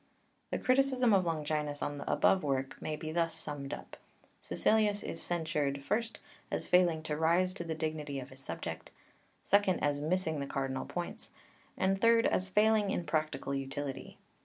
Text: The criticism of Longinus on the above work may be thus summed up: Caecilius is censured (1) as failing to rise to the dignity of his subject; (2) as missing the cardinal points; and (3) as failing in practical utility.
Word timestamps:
The 0.49 0.57
criticism 0.57 1.13
of 1.13 1.25
Longinus 1.25 1.83
on 1.83 1.99
the 1.99 2.11
above 2.11 2.41
work 2.41 2.81
may 2.81 2.95
be 2.95 3.11
thus 3.11 3.35
summed 3.35 3.71
up: 3.71 3.95
Caecilius 4.41 5.03
is 5.03 5.21
censured 5.21 5.79
(1) 5.87 6.03
as 6.49 6.65
failing 6.65 7.03
to 7.03 7.15
rise 7.15 7.53
to 7.53 7.63
the 7.63 7.75
dignity 7.75 8.19
of 8.19 8.31
his 8.31 8.39
subject; 8.39 8.89
(2) 9.45 9.57
as 9.79 10.01
missing 10.01 10.39
the 10.39 10.47
cardinal 10.47 10.85
points; 10.87 11.29
and 11.77 12.01
(3) 12.01 12.23
as 12.23 12.49
failing 12.49 12.89
in 12.89 13.05
practical 13.05 13.53
utility. 13.53 14.17